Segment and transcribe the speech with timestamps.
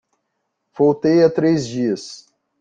[0.75, 2.25] Voltei há três dias.